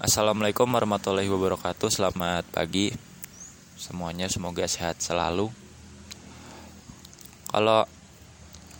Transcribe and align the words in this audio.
Assalamualaikum 0.00 0.64
warahmatullahi 0.64 1.28
wabarakatuh. 1.28 1.92
Selamat 1.92 2.48
pagi 2.48 2.88
Semuanya. 3.76 4.32
Semoga 4.32 4.64
sehat 4.64 4.96
selalu. 4.96 5.52
Kalau 7.52 7.84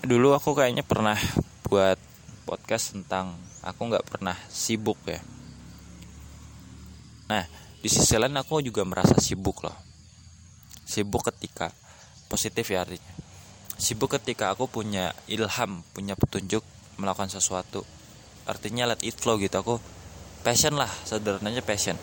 dulu 0.00 0.32
aku 0.32 0.56
kayaknya 0.56 0.80
pernah 0.80 1.20
buat 1.68 2.00
podcast 2.48 2.96
tentang 2.96 3.36
Aku 3.60 3.92
nggak 3.92 4.08
pernah 4.08 4.32
sibuk 4.48 4.96
ya. 5.04 5.20
Nah 7.28 7.44
di 7.84 7.88
sisi 7.92 8.16
lain 8.16 8.40
aku 8.40 8.64
juga 8.64 8.80
merasa 8.88 9.12
sibuk 9.20 9.60
loh. 9.60 9.76
Sibuk 10.88 11.20
ketika 11.28 11.68
Positif 12.32 12.64
ya 12.72 12.80
artinya. 12.80 13.12
Sibuk 13.76 14.08
ketika 14.16 14.56
aku 14.56 14.72
punya 14.72 15.12
ilham 15.28 15.84
Punya 15.92 16.16
petunjuk 16.16 16.64
melakukan 16.96 17.28
sesuatu. 17.28 17.84
Artinya 18.48 18.88
let 18.88 19.04
it 19.04 19.20
flow 19.20 19.36
gitu. 19.36 19.60
Aku 19.60 19.99
passion 20.40 20.74
lah 20.76 20.88
sederhananya 21.04 21.60
passion. 21.60 21.96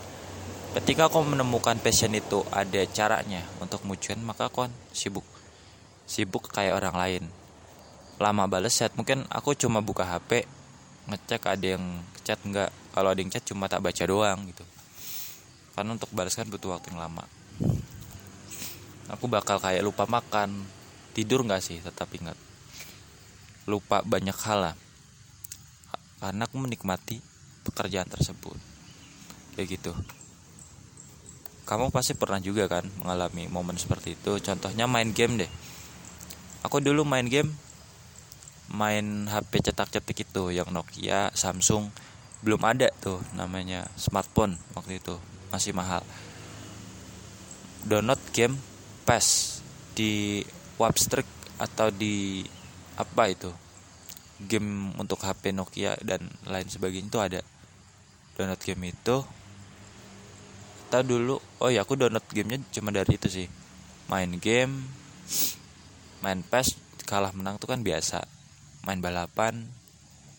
Ketika 0.78 1.10
aku 1.10 1.24
menemukan 1.24 1.80
passion 1.82 2.14
itu 2.14 2.44
ada 2.54 2.84
caranya 2.92 3.42
untuk 3.58 3.82
mujuan 3.82 4.20
maka 4.22 4.46
kan 4.52 4.70
sibuk. 4.94 5.24
Sibuk 6.06 6.46
kayak 6.52 6.78
orang 6.78 6.96
lain. 6.96 7.22
Lama 8.22 8.46
balas 8.46 8.78
chat 8.78 8.94
mungkin 8.94 9.26
aku 9.30 9.54
cuma 9.58 9.82
buka 9.82 10.06
HP 10.06 10.46
ngecek 11.08 11.48
ada 11.48 11.66
yang 11.78 11.84
chat 12.22 12.36
enggak 12.44 12.68
kalau 12.92 13.14
ada 13.14 13.20
yang 13.22 13.32
chat 13.32 13.42
cuma 13.46 13.66
tak 13.66 13.80
baca 13.80 14.02
doang 14.04 14.44
gitu. 14.50 14.62
Karena 15.74 15.94
untuk 15.94 16.10
balas 16.10 16.34
kan 16.34 16.46
butuh 16.50 16.74
waktu 16.74 16.90
yang 16.94 17.00
lama. 17.00 17.24
Aku 19.08 19.24
bakal 19.24 19.56
kayak 19.56 19.80
lupa 19.80 20.04
makan. 20.04 20.68
Tidur 21.16 21.40
nggak 21.40 21.64
sih? 21.64 21.80
Tetap 21.80 22.12
ingat. 22.12 22.36
Lupa 23.64 24.04
banyak 24.04 24.36
hal 24.44 24.58
lah. 24.70 24.76
Karena 26.20 26.44
aku 26.44 26.60
menikmati 26.60 27.37
pekerjaan 27.68 28.08
tersebut. 28.08 28.56
Kayak 29.54 29.78
gitu. 29.78 29.92
Kamu 31.68 31.92
pasti 31.92 32.16
pernah 32.16 32.40
juga 32.40 32.64
kan 32.64 32.88
mengalami 33.04 33.44
momen 33.52 33.76
seperti 33.76 34.16
itu. 34.16 34.40
Contohnya 34.40 34.88
main 34.88 35.12
game 35.12 35.44
deh. 35.44 35.50
Aku 36.64 36.80
dulu 36.80 37.04
main 37.04 37.28
game 37.28 37.52
main 38.68 39.24
HP 39.28 39.64
cetak-cetik 39.72 40.28
itu 40.28 40.52
yang 40.52 40.68
Nokia 40.68 41.32
Samsung 41.32 41.88
belum 42.44 42.60
ada 42.62 42.92
tuh 43.00 43.18
namanya 43.34 43.88
smartphone 43.96 44.60
waktu 44.76 45.00
itu 45.00 45.16
masih 45.48 45.72
mahal. 45.72 46.04
Download 47.82 48.20
game 48.36 48.60
PES 49.08 49.58
di 49.96 50.44
Webstreak 50.76 51.26
atau 51.58 51.88
di 51.90 52.44
apa 52.94 53.32
itu? 53.32 53.50
Game 54.38 54.94
untuk 55.00 55.18
HP 55.24 55.50
Nokia 55.50 55.98
dan 56.04 56.30
lain 56.46 56.68
sebagainya 56.70 57.10
itu 57.10 57.18
ada 57.18 57.40
download 58.38 58.62
game 58.62 58.94
itu 58.94 59.26
kita 60.86 61.02
dulu 61.02 61.42
oh 61.58 61.68
ya 61.68 61.82
aku 61.82 61.98
download 61.98 62.22
gamenya 62.30 62.62
cuma 62.70 62.94
dari 62.94 63.18
itu 63.18 63.26
sih. 63.26 63.50
Main 64.06 64.38
game 64.38 64.86
main 66.22 66.40
PES 66.46 66.78
kalah 67.04 67.34
menang 67.34 67.58
tuh 67.58 67.66
kan 67.66 67.82
biasa. 67.82 68.22
Main 68.86 69.02
balapan 69.02 69.66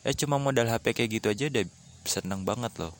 ya 0.07 0.15
cuma 0.15 0.39
modal 0.39 0.71
HP 0.71 0.95
kayak 0.95 1.09
gitu 1.19 1.27
aja 1.27 1.51
udah 1.51 1.65
seneng 2.07 2.47
banget 2.47 2.71
loh. 2.79 2.95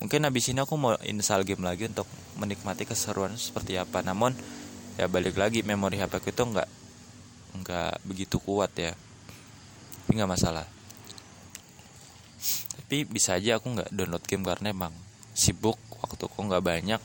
Mungkin 0.00 0.24
habis 0.24 0.48
ini 0.48 0.64
aku 0.64 0.74
mau 0.80 0.96
install 1.04 1.44
game 1.44 1.62
lagi 1.62 1.92
untuk 1.92 2.08
menikmati 2.40 2.88
keseruan 2.88 3.36
seperti 3.36 3.76
apa. 3.76 4.00
Namun 4.00 4.32
ya 4.96 5.12
balik 5.12 5.36
lagi 5.36 5.60
memori 5.60 6.00
HP 6.00 6.24
aku 6.24 6.28
itu 6.32 6.42
nggak 6.42 6.68
nggak 7.62 7.94
begitu 8.08 8.40
kuat 8.40 8.72
ya. 8.80 8.96
Tapi 8.96 10.10
nggak 10.16 10.32
masalah 10.34 10.77
tapi 12.78 13.02
bisa 13.02 13.34
aja 13.34 13.58
aku 13.58 13.74
nggak 13.74 13.90
download 13.90 14.24
game 14.24 14.46
karena 14.46 14.70
emang 14.70 14.94
sibuk 15.34 15.76
waktu 15.98 16.30
aku 16.30 16.38
nggak 16.46 16.62
banyak. 16.62 17.02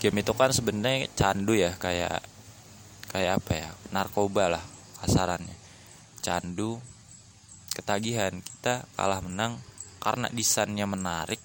Game 0.00 0.16
itu 0.24 0.32
kan 0.32 0.50
sebenarnya 0.50 1.12
candu 1.12 1.52
ya 1.52 1.76
kayak 1.76 2.24
kayak 3.12 3.44
apa 3.44 3.52
ya 3.52 3.70
narkoba 3.92 4.56
lah 4.56 4.64
kasarannya. 5.04 5.52
Candu 6.24 6.80
ketagihan. 7.76 8.32
Kita 8.40 8.88
kalah 8.96 9.20
menang 9.20 9.60
karena 10.00 10.32
desainnya 10.32 10.88
menarik 10.88 11.38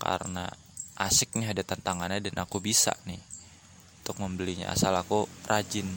karena 0.00 0.48
asik 0.98 1.36
nih 1.36 1.52
ada 1.52 1.62
tantangannya 1.66 2.22
dan 2.22 2.36
aku 2.40 2.62
bisa 2.62 2.94
nih 3.04 3.20
untuk 4.04 4.20
membelinya 4.20 4.72
asal 4.72 4.94
aku 4.96 5.28
rajin. 5.44 5.88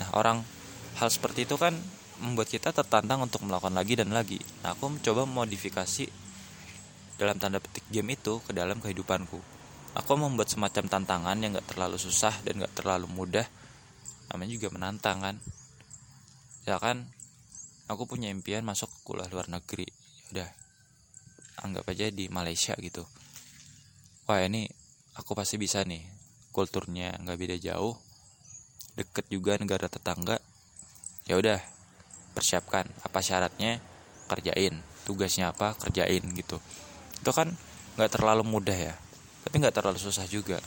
Nah 0.00 0.08
orang 0.16 0.40
hal 0.96 1.08
seperti 1.12 1.44
itu 1.44 1.60
kan 1.60 1.76
membuat 2.20 2.48
kita 2.48 2.72
tertantang 2.72 3.24
untuk 3.24 3.44
melakukan 3.44 3.76
lagi 3.76 3.94
dan 3.98 4.12
lagi. 4.12 4.40
Nah, 4.64 4.72
aku 4.72 4.96
mencoba 4.96 5.28
modifikasi 5.28 6.08
dalam 7.16 7.36
tanda 7.40 7.60
petik 7.60 7.84
game 7.88 8.16
itu 8.16 8.40
ke 8.44 8.52
dalam 8.52 8.80
kehidupanku. 8.80 9.40
Aku 9.96 10.12
membuat 10.20 10.52
semacam 10.52 10.84
tantangan 10.88 11.36
yang 11.40 11.56
gak 11.56 11.72
terlalu 11.72 11.96
susah 11.96 12.32
dan 12.44 12.60
gak 12.60 12.76
terlalu 12.76 13.08
mudah. 13.08 13.48
Namanya 14.28 14.52
juga 14.52 14.68
menantang 14.72 15.24
kan. 15.24 15.36
Ya 16.68 16.76
kan, 16.76 17.08
aku 17.88 18.04
punya 18.04 18.28
impian 18.28 18.66
masuk 18.66 18.90
ke 18.90 18.98
kuliah 19.06 19.28
luar 19.32 19.48
negeri. 19.48 19.88
Udah, 20.34 20.48
anggap 21.64 21.88
aja 21.88 22.12
di 22.12 22.28
Malaysia 22.28 22.76
gitu. 22.76 23.06
Wah 24.26 24.42
ini 24.42 24.68
aku 25.16 25.32
pasti 25.32 25.56
bisa 25.56 25.86
nih. 25.86 26.02
Kulturnya 26.52 27.16
nggak 27.20 27.36
beda 27.36 27.56
jauh, 27.60 27.94
deket 28.96 29.28
juga 29.28 29.56
negara 29.60 29.86
tetangga. 29.86 30.40
Ya 31.28 31.36
udah, 31.38 31.60
persiapkan. 32.36 32.84
Apa 33.00 33.24
syaratnya? 33.24 33.80
Kerjain. 34.28 34.84
Tugasnya 35.08 35.56
apa? 35.56 35.72
Kerjain 35.80 36.20
gitu. 36.36 36.60
Itu 37.16 37.32
kan 37.32 37.56
nggak 37.96 38.12
terlalu 38.12 38.44
mudah 38.44 38.76
ya. 38.76 38.94
Tapi 39.48 39.56
nggak 39.64 39.72
terlalu 39.72 39.96
susah 39.96 40.28
juga. 40.28 40.60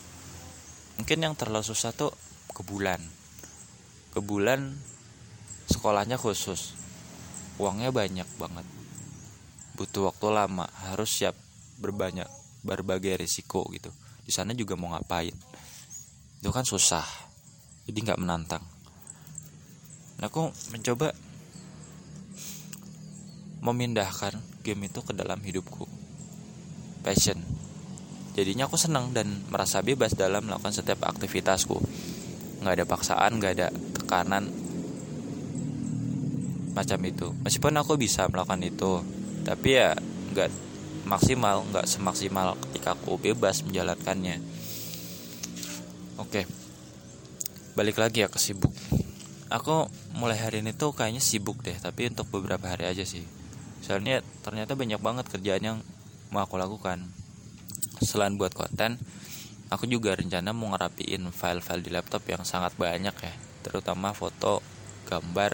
Mungkin 0.97 1.21
yang 1.21 1.37
terlalu 1.37 1.61
susah 1.61 1.93
tuh 1.93 2.09
ke 2.49 2.65
bulan. 2.65 2.97
Ke 4.09 4.19
bulan 4.25 4.73
sekolahnya 5.69 6.17
khusus. 6.17 6.73
Uangnya 7.61 7.93
banyak 7.93 8.25
banget. 8.41 8.65
Butuh 9.77 10.09
waktu 10.09 10.27
lama. 10.33 10.65
Harus 10.89 11.13
siap 11.13 11.37
berbanyak 11.77 12.25
berbagai 12.65 13.21
risiko 13.21 13.63
gitu. 13.69 13.93
Di 14.25 14.33
sana 14.33 14.57
juga 14.57 14.73
mau 14.73 14.91
ngapain? 14.91 15.35
Itu 16.41 16.49
kan 16.49 16.65
susah. 16.65 17.05
Jadi 17.85 17.99
nggak 18.03 18.19
menantang. 18.19 18.63
Nah, 20.19 20.27
aku 20.27 20.51
mencoba 20.75 21.15
memindahkan 23.59 24.39
game 24.63 24.87
itu 24.87 25.03
ke 25.03 25.11
dalam 25.11 25.39
hidupku. 25.39 25.87
Passion. 27.03 27.39
Jadinya 28.35 28.71
aku 28.71 28.79
senang 28.79 29.11
dan 29.11 29.27
merasa 29.51 29.83
bebas 29.83 30.15
dalam 30.15 30.47
melakukan 30.47 30.71
setiap 30.71 31.03
aktivitasku. 31.07 31.75
Nggak 32.63 32.73
ada 32.75 32.85
paksaan 32.87 33.31
nggak 33.39 33.53
ada 33.59 33.67
tekanan 33.71 34.47
macam 36.71 36.99
itu. 37.03 37.35
Meskipun 37.43 37.75
aku 37.75 37.99
bisa 37.99 38.27
melakukan 38.31 38.63
itu 38.63 39.03
tapi 39.43 39.79
ya 39.79 39.95
nggak 40.35 40.51
maksimal 41.07 41.65
nggak 41.73 41.87
semaksimal 41.89 42.55
ketika 42.69 42.95
aku 42.95 43.19
bebas 43.19 43.65
menjalankannya. 43.67 44.39
Oke 46.19 46.47
balik 47.79 47.95
lagi 47.95 48.23
ya 48.23 48.27
ke 48.27 48.39
sibuk. 48.39 48.71
Aku 49.49 49.87
mulai 50.13 50.37
hari 50.37 50.59
ini 50.61 50.75
tuh 50.75 50.91
kayaknya 50.91 51.23
sibuk 51.23 51.63
deh 51.63 51.75
tapi 51.79 52.11
untuk 52.11 52.27
beberapa 52.29 52.69
hari 52.69 52.85
aja 52.85 53.01
sih 53.01 53.38
soalnya 53.83 54.21
ternyata 54.43 54.75
banyak 54.75 54.99
banget 54.99 55.25
kerjaan 55.31 55.63
yang 55.63 55.77
mau 56.29 56.45
aku 56.45 56.55
lakukan. 56.59 57.09
Selain 57.99 58.35
buat 58.39 58.55
konten 58.55 58.99
aku 59.69 59.85
juga 59.85 60.17
rencana 60.17 60.49
mau 60.49 60.73
ngerapiin 60.73 61.29
file-file 61.29 61.85
di 61.85 61.91
laptop 61.93 62.25
yang 62.25 62.41
sangat 62.41 62.73
banyak 62.75 63.13
ya. 63.13 63.33
Terutama 63.61 64.11
foto 64.17 64.65
gambar 65.05 65.53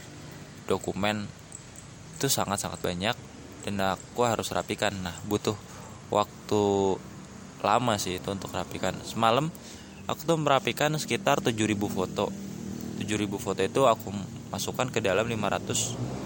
dokumen. 0.66 1.28
Itu 2.16 2.32
sangat-sangat 2.32 2.80
banyak 2.80 3.16
dan 3.68 3.76
aku 3.84 4.24
harus 4.24 4.48
rapikan. 4.56 4.96
Nah 5.04 5.16
butuh 5.28 5.56
waktu 6.10 6.96
lama 7.60 8.00
sih 8.00 8.18
itu 8.24 8.32
untuk 8.32 8.56
rapikan. 8.56 8.96
Semalam 9.04 9.52
aku 10.08 10.22
tuh 10.24 10.40
merapikan 10.40 10.96
sekitar 10.96 11.44
7000 11.44 11.76
foto. 11.92 12.32
7000 13.04 13.28
foto 13.36 13.60
itu 13.60 13.82
aku 13.84 14.16
masukkan 14.48 14.88
ke 14.88 15.04
dalam 15.04 15.28
500 15.28 16.25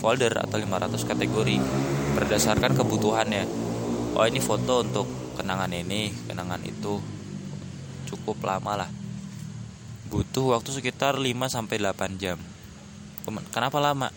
folder 0.00 0.32
atau 0.40 0.56
500 0.56 1.04
kategori 1.04 1.56
berdasarkan 2.16 2.72
kebutuhannya. 2.72 3.44
Oh 4.16 4.24
ini 4.24 4.40
foto 4.40 4.80
untuk 4.80 5.06
kenangan 5.36 5.68
ini 5.76 6.08
kenangan 6.24 6.64
itu. 6.64 6.98
Cukup 8.08 8.40
lama 8.42 8.84
lah. 8.84 8.90
Butuh 10.10 10.58
waktu 10.58 10.74
sekitar 10.74 11.20
5 11.20 11.28
sampai 11.46 11.76
8 11.78 12.18
jam. 12.18 12.40
Kenapa 13.52 13.78
lama? 13.78 14.10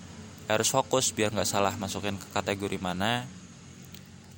Harus 0.50 0.71
fokus 0.74 1.13
biar 1.13 1.30
nggak 1.30 1.45
salah 1.45 1.75
masukin 1.77 2.18
ke 2.18 2.27
kategori 2.33 2.81
mana. 2.81 3.27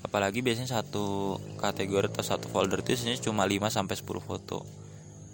Apalagi 0.04 0.44
biasanya 0.44 0.82
satu 0.82 1.40
kategori 1.62 2.12
atau 2.12 2.26
satu 2.26 2.52
folder 2.52 2.84
itu 2.84 3.00
isinya 3.00 3.16
cuma 3.22 3.48
5 3.48 3.72
sampai 3.72 3.96
10 3.96 4.20
foto. 4.20 4.68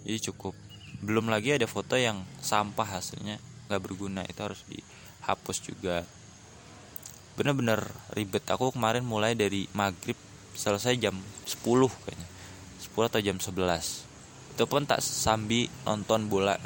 Jadi 0.06 0.18
cukup. 0.30 0.54
Belum 1.02 1.26
lagi 1.26 1.58
ada 1.58 1.66
foto 1.66 1.98
yang 1.98 2.22
sampah 2.38 3.02
hasilnya 3.02 3.42
nggak 3.66 3.82
berguna 3.82 4.22
itu 4.22 4.38
harus 4.38 4.62
di 4.68 4.78
hapus 5.24 5.62
juga. 5.62 6.04
Bener-bener 7.38 7.82
ribet. 8.12 8.44
Aku 8.50 8.74
kemarin 8.74 9.06
mulai 9.06 9.32
dari 9.38 9.66
maghrib 9.72 10.18
selesai 10.52 10.98
jam 11.00 11.16
10 11.48 11.88
kayaknya. 11.88 12.28
10 12.92 13.08
atau 13.08 13.20
jam 13.22 13.38
11 13.40 14.12
itu 14.52 14.68
pun 14.68 14.84
tak 14.84 15.00
sambil 15.00 15.64
nonton 15.88 16.28
bola. 16.28 16.60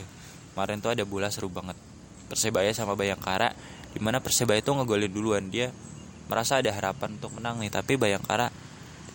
Kemarin 0.53 0.83
tuh 0.83 0.91
ada 0.91 1.07
bola 1.07 1.31
seru 1.31 1.47
banget. 1.47 1.79
Persebaya 2.27 2.75
sama 2.75 2.99
Bayangkara 2.99 3.55
di 3.95 4.03
mana 4.03 4.19
Persebaya 4.19 4.59
itu 4.59 4.75
ngegolin 4.75 5.13
duluan. 5.15 5.47
Dia 5.47 5.71
merasa 6.27 6.59
ada 6.59 6.75
harapan 6.75 7.15
untuk 7.15 7.39
menang 7.39 7.63
nih 7.63 7.71
tapi 7.71 7.95
Bayangkara 7.95 8.51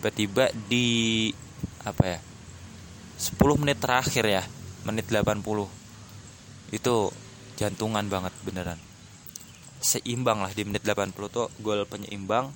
tiba-tiba 0.00 0.48
di 0.66 1.28
apa 1.84 2.18
ya 2.18 2.20
10 3.20 3.60
menit 3.60 3.78
terakhir 3.78 4.24
ya 4.26 4.42
menit 4.82 5.06
80 5.06 5.44
itu 6.74 6.96
jantungan 7.54 8.02
banget 8.08 8.34
beneran 8.42 8.80
seimbang 9.82 10.40
lah 10.40 10.54
di 10.54 10.62
menit 10.62 10.86
80 10.86 11.12
tuh 11.28 11.50
gol 11.60 11.82
penyeimbang. 11.84 12.54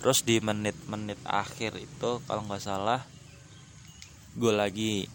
Terus 0.00 0.26
di 0.26 0.42
menit-menit 0.42 1.20
akhir 1.22 1.78
itu 1.78 2.18
kalau 2.26 2.42
nggak 2.48 2.64
salah 2.64 3.06
gol 4.34 4.58
lagi 4.58 5.06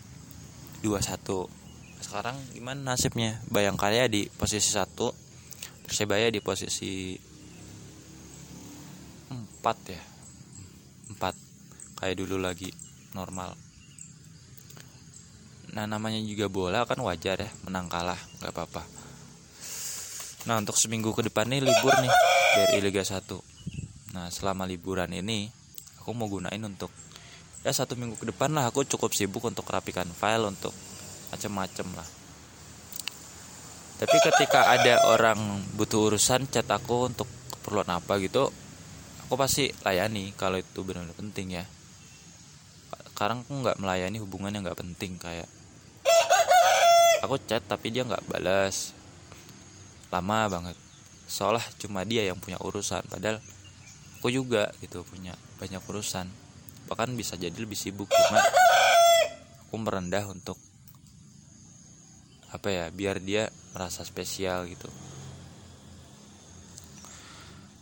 2-1 0.85 1.57
sekarang 1.97 2.37
gimana 2.53 2.93
nasibnya? 2.93 3.41
Bayangkara 3.49 4.05
di 4.05 4.29
posisi 4.29 4.69
satu 4.69 5.09
Persebaya 5.87 6.27
di 6.27 6.43
posisi 6.43 7.15
empat 9.31 9.77
ya? 9.87 10.03
Empat. 11.15 11.31
Kayak 11.95 12.19
dulu 12.19 12.43
lagi 12.43 12.67
normal. 13.15 13.55
Nah 15.71 15.87
namanya 15.87 16.19
juga 16.19 16.51
bola 16.51 16.83
kan 16.83 16.99
wajar 16.99 17.39
ya 17.39 17.49
menang 17.63 17.87
kalah 17.87 18.19
nggak 18.43 18.51
apa-apa 18.51 18.96
nah 20.47 20.57
untuk 20.63 20.79
seminggu 20.79 21.11
ke 21.11 21.27
depan 21.27 21.51
nih 21.51 21.59
libur 21.59 21.93
nih 21.99 22.13
dari 22.55 22.79
Liga 22.79 23.03
1 23.03 24.15
nah 24.15 24.31
selama 24.31 24.63
liburan 24.63 25.11
ini 25.11 25.51
aku 25.99 26.15
mau 26.15 26.31
gunain 26.31 26.63
untuk 26.63 26.89
ya 27.67 27.75
satu 27.75 27.99
minggu 27.99 28.15
ke 28.15 28.31
depan 28.31 28.55
lah 28.55 28.71
aku 28.71 28.87
cukup 28.87 29.11
sibuk 29.11 29.43
untuk 29.43 29.67
rapikan 29.67 30.07
file 30.07 30.47
untuk 30.47 30.71
macem-macem 31.35 31.87
lah. 31.91 32.07
Tapi 33.97 34.17
ketika 34.23 34.71
ada 34.71 35.03
orang 35.09 35.67
butuh 35.75 36.07
urusan 36.13 36.47
chat 36.47 36.63
aku 36.69 37.11
untuk 37.11 37.27
keperluan 37.51 37.91
apa 37.91 38.21
gitu 38.23 38.47
aku 39.27 39.33
pasti 39.35 39.67
layani 39.83 40.31
kalau 40.37 40.61
itu 40.61 40.85
benar-benar 40.85 41.17
penting 41.17 41.59
ya. 41.59 41.65
Sekarang 43.11 43.43
aku 43.43 43.51
nggak 43.51 43.81
melayani 43.83 44.17
hubungan 44.23 44.53
yang 44.55 44.63
nggak 44.63 44.79
penting 44.79 45.19
kayak 45.19 45.49
aku 47.25 47.35
chat 47.49 47.65
tapi 47.65 47.91
dia 47.91 48.05
nggak 48.05 48.23
balas 48.29 48.93
lama 50.11 50.47
banget. 50.47 50.77
Seolah 51.27 51.63
cuma 51.79 52.07
dia 52.07 52.23
yang 52.23 52.39
punya 52.39 52.55
urusan 52.63 53.03
padahal 53.11 53.43
aku 54.19 54.31
juga 54.31 54.71
gitu 54.79 55.03
punya 55.03 55.35
banyak 55.59 55.83
urusan. 55.83 56.27
Bahkan 56.87 57.13
bisa 57.19 57.35
jadi 57.35 57.55
lebih 57.55 57.75
sibuk 57.75 58.07
cuma 58.07 58.39
aku 59.67 59.75
merendah 59.75 60.23
untuk 60.31 60.55
apa 62.47 62.71
ya 62.71 62.85
biar 62.87 63.19
dia 63.19 63.51
merasa 63.75 64.07
spesial 64.07 64.71
gitu. 64.71 64.87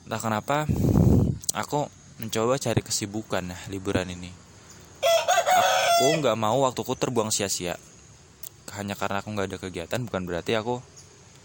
Entah 0.09 0.21
kenapa 0.21 0.65
aku 1.53 1.85
mencoba 2.17 2.57
cari 2.57 2.81
kesibukan 2.81 3.45
nah 3.45 3.61
liburan 3.69 4.09
ini. 4.09 4.33
Aku 5.95 6.19
nggak 6.19 6.37
mau 6.37 6.65
waktuku 6.65 6.97
terbuang 6.97 7.29
sia-sia. 7.29 7.77
Hanya 8.75 8.97
karena 8.97 9.23
aku 9.23 9.31
nggak 9.31 9.47
ada 9.53 9.57
kegiatan 9.61 10.01
bukan 10.03 10.27
berarti 10.27 10.57
aku 10.57 10.83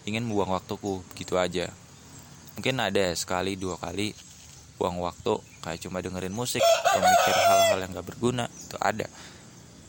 ingin 0.08 0.25
membuang 0.25 0.56
waktuku 0.56 1.05
gitu 1.17 1.37
aja. 1.37 1.69
Mungkin 2.56 2.76
ada 2.81 3.12
sekali 3.17 3.56
dua 3.56 3.76
kali 3.81 4.12
buang 4.81 4.97
waktu 5.00 5.37
kayak 5.61 5.81
cuma 5.85 6.00
dengerin 6.00 6.32
musik 6.32 6.64
atau 6.64 7.05
mikir 7.05 7.37
hal-hal 7.37 7.79
yang 7.85 7.93
gak 7.93 8.08
berguna 8.08 8.49
itu 8.49 8.76
ada. 8.81 9.06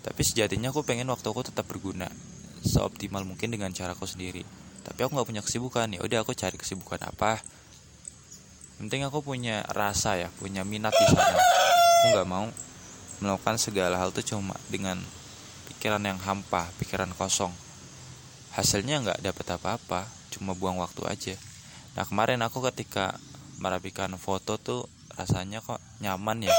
Tapi 0.01 0.21
sejatinya 0.25 0.73
aku 0.73 0.83
pengen 0.83 1.07
waktuku 1.07 1.47
tetap 1.47 1.69
berguna 1.69 2.11
seoptimal 2.61 3.23
mungkin 3.23 3.53
dengan 3.53 3.71
caraku 3.71 4.05
sendiri. 4.05 4.43
Tapi 4.81 4.99
aku 5.05 5.13
nggak 5.13 5.29
punya 5.29 5.43
kesibukan 5.45 5.93
ya 5.93 6.01
udah 6.01 6.25
aku 6.25 6.33
cari 6.33 6.57
kesibukan 6.57 6.97
apa. 7.05 7.39
Penting 8.81 9.05
aku 9.05 9.21
punya 9.21 9.61
rasa 9.69 10.17
ya 10.17 10.29
punya 10.41 10.65
minat 10.65 10.91
di 10.91 11.05
sana. 11.05 11.37
Aku 11.37 12.05
nggak 12.17 12.27
mau 12.29 12.49
melakukan 13.21 13.61
segala 13.61 14.01
hal 14.01 14.09
tuh 14.09 14.25
cuma 14.25 14.57
dengan 14.73 14.97
pikiran 15.69 16.01
yang 16.01 16.17
hampa 16.17 16.73
pikiran 16.81 17.13
kosong 17.13 17.53
hasilnya 18.51 18.99
nggak 19.03 19.19
dapat 19.23 19.47
apa-apa 19.55 20.07
cuma 20.31 20.51
buang 20.55 20.79
waktu 20.79 21.03
aja. 21.07 21.35
Nah 21.95 22.03
kemarin 22.07 22.39
aku 22.43 22.63
ketika 22.71 23.15
merapikan 23.59 24.11
foto 24.15 24.55
tuh 24.59 24.87
rasanya 25.15 25.59
kok 25.63 25.79
nyaman 26.03 26.47
ya? 26.47 26.55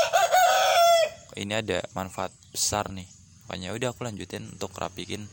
Ini 1.33 1.65
ada 1.65 1.81
manfaat 1.97 2.33
besar 2.53 2.93
nih. 2.93 3.09
Makanya 3.49 3.73
udah 3.73 3.89
aku 3.93 4.05
lanjutin 4.05 4.45
untuk 4.53 4.73
rapikin 4.77 5.25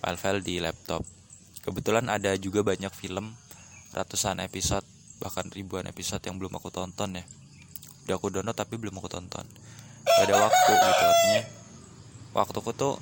file-file 0.00 0.44
di 0.44 0.60
laptop. 0.60 1.04
Kebetulan 1.64 2.08
ada 2.12 2.36
juga 2.36 2.60
banyak 2.60 2.92
film 2.92 3.32
ratusan 3.92 4.40
episode 4.44 4.84
bahkan 5.20 5.46
ribuan 5.54 5.86
episode 5.86 6.20
yang 6.24 6.36
belum 6.36 6.56
aku 6.58 6.68
tonton 6.68 7.20
ya. 7.20 7.24
Udah 8.08 8.14
aku 8.18 8.28
download 8.32 8.56
tapi 8.56 8.76
belum 8.76 8.96
aku 8.98 9.08
tonton. 9.08 9.46
Gak 10.02 10.24
ada 10.28 10.34
waktu 10.48 10.70
gitu 10.74 11.04
artinya 11.06 11.42
waktuku 12.32 12.70
tuh 12.74 12.96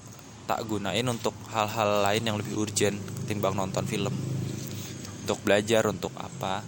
tak 0.51 0.67
gunain 0.67 1.07
untuk 1.07 1.31
hal-hal 1.55 2.03
lain 2.03 2.27
yang 2.27 2.35
lebih 2.35 2.59
urgent 2.59 2.99
ketimbang 3.23 3.55
nonton 3.55 3.87
film. 3.87 4.11
Untuk 5.23 5.39
belajar 5.47 5.87
untuk 5.87 6.11
apa. 6.19 6.67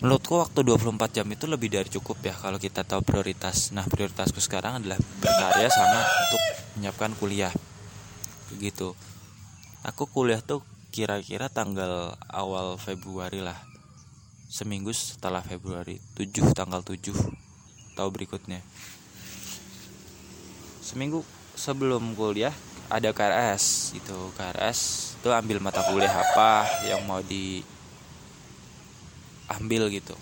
Menurutku 0.00 0.40
waktu 0.40 0.64
24 0.64 1.20
jam 1.20 1.28
itu 1.28 1.44
lebih 1.44 1.68
dari 1.68 1.92
cukup 1.92 2.16
ya 2.24 2.32
kalau 2.32 2.56
kita 2.56 2.88
tahu 2.88 3.04
prioritas. 3.04 3.76
Nah 3.76 3.84
prioritasku 3.84 4.40
sekarang 4.40 4.80
adalah 4.80 4.96
berkarya 5.20 5.68
sama 5.68 6.00
untuk 6.00 6.40
menyiapkan 6.80 7.12
kuliah. 7.20 7.52
Begitu. 8.56 8.96
Aku 9.84 10.08
kuliah 10.08 10.40
tuh 10.40 10.64
kira-kira 10.88 11.52
tanggal 11.52 12.16
awal 12.32 12.80
Februari 12.80 13.44
lah. 13.44 13.60
Seminggu 14.48 14.96
setelah 14.96 15.44
Februari 15.44 16.00
7 16.16 16.56
tanggal 16.56 16.80
7 16.80 17.12
tahu 18.00 18.08
berikutnya. 18.08 18.64
Seminggu 20.80 21.20
sebelum 21.52 22.14
kuliah 22.14 22.54
ada 22.88 23.12
KRS 23.12 23.92
itu 24.00 24.16
KRS 24.32 25.12
itu 25.20 25.28
ambil 25.28 25.60
mata 25.60 25.84
kuliah 25.92 26.08
apa 26.08 26.64
yang 26.88 27.04
mau 27.04 27.20
di 27.20 27.60
ambil 29.52 29.92
gitu. 29.92 30.16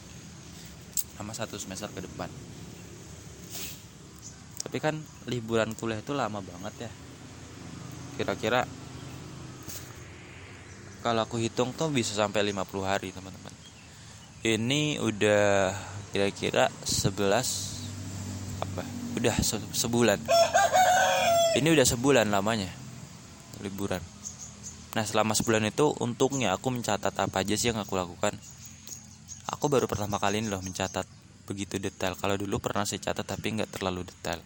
Sama 1.14 1.30
satu 1.30 1.54
semester 1.56 1.86
ke 1.94 2.02
depan. 2.02 2.26
Tapi 4.66 4.82
kan 4.82 4.98
liburan 5.30 5.78
kuliah 5.78 6.02
itu 6.02 6.10
lama 6.10 6.42
banget 6.42 6.90
ya. 6.90 6.92
Kira-kira 8.18 8.66
kalau 11.06 11.22
aku 11.22 11.38
hitung 11.38 11.70
tuh 11.70 11.86
bisa 11.94 12.18
sampai 12.18 12.42
50 12.50 12.66
hari 12.82 13.14
teman-teman. 13.14 13.54
Ini 14.42 14.98
udah 14.98 15.70
kira-kira 16.10 16.66
11 16.82 17.14
apa? 18.58 18.82
Udah 19.14 19.38
sebulan 19.70 20.18
ini 21.56 21.72
udah 21.72 21.88
sebulan 21.88 22.28
lamanya 22.28 22.68
liburan. 23.64 24.04
Nah 24.92 25.04
selama 25.08 25.32
sebulan 25.32 25.64
itu 25.72 25.88
untungnya 26.04 26.52
aku 26.52 26.68
mencatat 26.68 27.16
apa 27.16 27.40
aja 27.40 27.56
sih 27.56 27.72
yang 27.72 27.80
aku 27.80 27.96
lakukan. 27.96 28.36
Aku 29.48 29.72
baru 29.72 29.88
pertama 29.88 30.20
kali 30.20 30.44
ini 30.44 30.52
loh 30.52 30.60
mencatat 30.60 31.08
begitu 31.48 31.80
detail. 31.80 32.12
Kalau 32.20 32.36
dulu 32.36 32.60
pernah 32.60 32.84
saya 32.84 33.00
catat 33.00 33.24
tapi 33.24 33.56
nggak 33.56 33.72
terlalu 33.72 34.04
detail. 34.04 34.44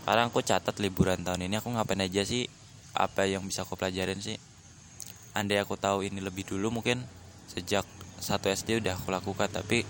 Sekarang 0.00 0.32
aku 0.32 0.40
catat 0.40 0.80
liburan 0.80 1.20
tahun 1.20 1.44
ini 1.44 1.60
aku 1.60 1.76
ngapain 1.76 2.00
aja 2.00 2.24
sih? 2.24 2.48
Apa 2.96 3.28
yang 3.28 3.44
bisa 3.44 3.68
aku 3.68 3.76
pelajarin 3.76 4.24
sih? 4.24 4.40
Andai 5.36 5.60
aku 5.60 5.76
tahu 5.76 6.08
ini 6.08 6.24
lebih 6.24 6.48
dulu 6.48 6.72
mungkin 6.72 7.04
sejak 7.52 7.84
satu 8.16 8.48
SD 8.48 8.80
udah 8.80 8.96
aku 8.96 9.12
lakukan 9.12 9.52
tapi 9.52 9.84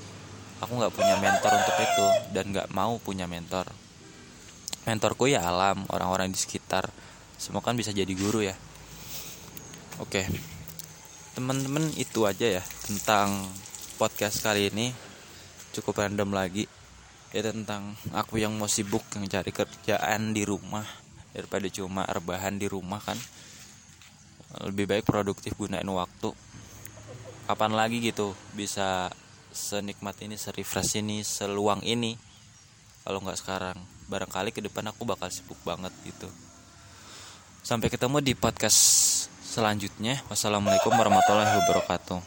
aku 0.58 0.72
nggak 0.74 0.90
punya 0.90 1.14
mentor 1.22 1.52
untuk 1.54 1.76
itu 1.78 2.06
dan 2.34 2.44
nggak 2.50 2.68
mau 2.74 2.98
punya 2.98 3.30
mentor 3.30 3.70
mentorku 4.88 5.28
ya 5.28 5.44
alam 5.44 5.84
orang-orang 5.92 6.32
di 6.32 6.40
sekitar. 6.40 6.88
Semua 7.36 7.60
kan 7.60 7.76
bisa 7.76 7.92
jadi 7.92 8.08
guru 8.16 8.40
ya. 8.40 8.56
Oke. 10.00 10.24
Teman-teman 11.36 11.92
itu 12.00 12.24
aja 12.24 12.58
ya 12.58 12.64
tentang 12.88 13.44
podcast 14.00 14.40
kali 14.40 14.72
ini. 14.72 14.96
Cukup 15.76 16.00
random 16.00 16.32
lagi. 16.32 16.64
Ya 17.36 17.44
tentang 17.44 18.00
aku 18.16 18.40
yang 18.40 18.56
mau 18.56 18.64
sibuk 18.64 19.04
yang 19.12 19.28
cari 19.28 19.52
kerjaan 19.52 20.32
di 20.32 20.48
rumah. 20.48 20.88
Daripada 21.36 21.68
cuma 21.68 22.08
rebahan 22.08 22.56
di 22.56 22.64
rumah 22.64 23.04
kan. 23.04 23.20
Lebih 24.64 24.88
baik 24.88 25.04
produktif 25.04 25.52
gunain 25.60 25.84
waktu. 25.84 26.32
Kapan 27.44 27.76
lagi 27.76 28.00
gitu 28.00 28.32
bisa 28.56 29.12
senikmat 29.52 30.16
ini 30.24 30.40
serefresh 30.40 31.04
ini 31.04 31.20
seluang 31.20 31.84
ini. 31.84 32.16
Kalau 33.04 33.20
nggak 33.20 33.36
sekarang 33.36 33.97
barangkali 34.08 34.50
ke 34.50 34.64
depan 34.64 34.88
aku 34.90 35.04
bakal 35.04 35.28
sibuk 35.28 35.60
banget 35.62 35.92
gitu. 36.08 36.26
Sampai 37.62 37.92
ketemu 37.92 38.24
di 38.24 38.32
podcast 38.32 38.80
selanjutnya. 39.44 40.24
Wassalamualaikum 40.32 40.90
warahmatullahi 40.96 41.52
wabarakatuh 41.62 42.20